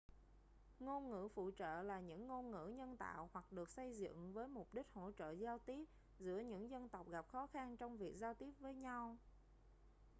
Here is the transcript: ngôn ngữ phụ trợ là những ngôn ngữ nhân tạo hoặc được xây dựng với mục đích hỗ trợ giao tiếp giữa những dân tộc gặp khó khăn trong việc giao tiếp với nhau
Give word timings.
ngôn 0.79 1.09
ngữ 1.09 1.27
phụ 1.27 1.51
trợ 1.57 1.81
là 1.81 1.99
những 1.99 2.27
ngôn 2.27 2.51
ngữ 2.51 2.67
nhân 2.77 2.97
tạo 2.97 3.29
hoặc 3.33 3.51
được 3.51 3.69
xây 3.71 3.93
dựng 3.97 4.33
với 4.33 4.47
mục 4.47 4.73
đích 4.73 4.85
hỗ 4.93 5.11
trợ 5.11 5.31
giao 5.31 5.59
tiếp 5.59 5.85
giữa 6.19 6.39
những 6.39 6.69
dân 6.69 6.89
tộc 6.89 7.09
gặp 7.09 7.27
khó 7.27 7.47
khăn 7.47 7.77
trong 7.77 7.97
việc 7.97 8.17
giao 8.19 8.33
tiếp 8.33 8.51
với 8.59 8.73
nhau 8.75 9.17